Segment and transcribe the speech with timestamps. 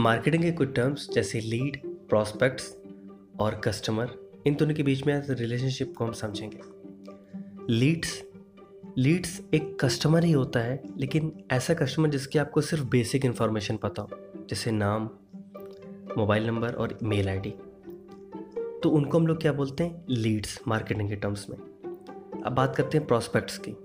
[0.00, 1.76] Marketing के कुछ terms जैसे लीड
[2.08, 2.76] प्रॉस्पेक्ट्स
[3.40, 4.10] और कस्टमर
[4.46, 6.60] इन दोनों के बीच में रिलेशनशिप को हम समझेंगे।
[7.70, 8.22] लीड्स
[8.98, 14.02] लीड्स एक कस्टमर ही होता है, लेकिन ऐसा कस्टमर जिसकी आपको सिर्फ़ बेसिक इन्फॉर्मेशन पता
[14.02, 14.08] हो,
[14.50, 15.10] जैसे नाम
[16.18, 17.54] मोबाइल नंबर और मेल आईडी
[18.82, 20.04] तो उनको हम लोग क्या बोलते हैं?
[20.10, 21.58] लीड्स मार्केटिंग के टर्म्स में।
[22.42, 23.76] अब बात करते हैं प्रॉस्पेक्ट्स की।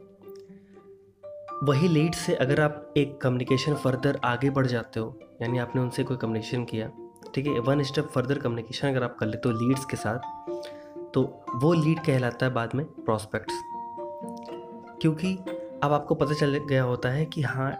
[1.63, 6.03] वही लीड से अगर आप एक कम्युनिकेशन फर्दर आगे बढ़ जाते हो, यानी आपने उनसे
[6.03, 6.89] कोई कम्युनिकेशन किया,
[7.35, 11.21] ठीक है वन स्टेप फर्दर कम्युनिकेशन अगर आप कर लेते हो लीड्स के साथ तो
[11.55, 13.61] वो लीड कहलाता है बाद में प्रॉस्पेक्ट्स
[15.01, 15.33] क्योंकि
[15.83, 17.71] अब आपको पता चल गया होता है कि हाँ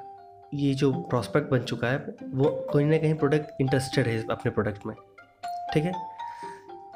[0.53, 4.85] ये जो प्रॉस्पेक्ट बन चुका है, वो कहीं ना कहीं प्रोडक्ट इंटरेस्टेड है अपने प्रोडक्ट
[4.85, 4.95] में,
[5.73, 5.93] ठीक है?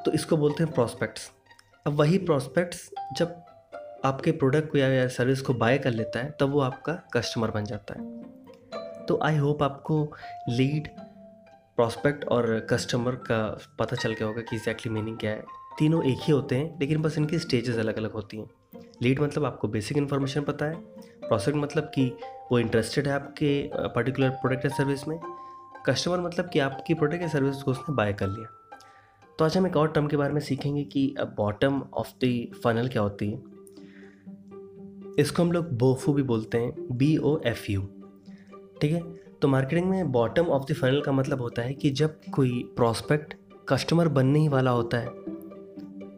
[0.05, 1.31] तो इसको बोलते हैं प्रॉस्पेक्ट्स
[1.87, 3.41] अब वही प्रॉस्पेक्ट्स जब
[4.05, 7.63] आपके प्रोडक्ट को या सर्विस को बाय कर लेता है, तब वो आपका कस्टमर बन
[7.63, 8.23] जाता है।
[9.05, 10.13] तो आई होप आपको
[10.49, 10.87] लीड
[11.75, 15.43] प्रॉस्पेक्ट और कस्टमर का पता चल गया होगा कि एग्जैक्टली मीनिंग क्या है।
[15.79, 18.49] तीनों एक ही होते हैं, लेकिन बस इनकी स्टेजेस अलग अलग होती हैं।
[19.01, 20.75] लीड मतलब आपको बेसिक इन्फॉर्मेशन पता है।
[21.27, 22.17] प्रोसेक्ट मतलब कि
[22.51, 25.19] वो इंटरेस्टेड है आपके पर्टिकुलर प्रोडक्ट या सर्विस में।
[25.85, 28.77] कस्टमर मतलब कि आपकी प्रोडक्ट या सर्विस को उसने बाय कर लिया।
[29.39, 32.87] तो आज हम एक और टर्म के बारे में सीखेंगे कि बॉटम ऑफ़ द फनल
[32.87, 33.58] क्या होती है।
[35.19, 37.81] इसको हम लोग बोफू भी बोलते हैं बी ओ एफ़ यू
[38.81, 39.01] ठीक है?
[39.41, 43.33] तो मार्केटिंग में बॉटम ऑफ़ द फनल का मतलब होता है कि जब कोई प्रॉस्पेक्ट
[43.69, 45.07] कस्टमर बनने ही वाला होता है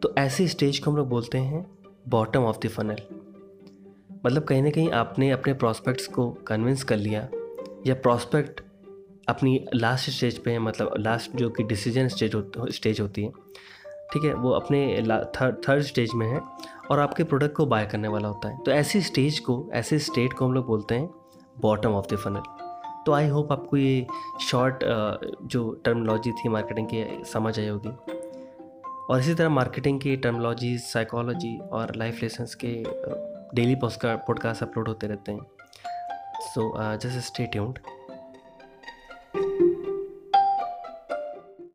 [0.00, 1.66] तो ऐसी स्टेज को हम लोग बोलते हैं
[2.08, 2.96] बॉटम ऑफ़ द फनल
[4.26, 7.28] मतलब कहीं ना कहीं आपने अपने प्रॉस्पेक्ट्स को कन्विंस कर लिया
[7.86, 8.60] या प्रॉस्पेक्ट
[9.28, 13.32] अपनी लास्ट स्टेज पे है मतलब लास्ट जो कि डिसीज़न स्टेज हो, स्टेज होती है
[14.12, 15.02] ठीक है, वो अपने
[15.66, 16.40] थर्ड स्टेज में है
[16.90, 20.32] और आपके प्रोडक्ट को बाय करने वाला होता है। तो ऐसी स्टेज को, ऐसे स्टेट
[20.32, 21.08] को हम लोग बोलते हैं
[21.60, 22.42] बॉटम ऑफ़ द फनल
[23.06, 24.06] तो आई होप आपको ये
[24.40, 24.84] शॉर्ट
[25.44, 27.90] जो टर्मोलॉजी थी मार्केटिंग की, समझ आई होगी।
[29.10, 32.72] और इसी तरह मार्केटिंग की टर्मोलॉजी साइकोलॉजी और लाइफ लेसन्स के
[33.54, 35.40] डेली पॉडकास्ट अपलोड होते रहते हैं।
[36.44, 37.78] सो जैसे स्टे ट्यून्ड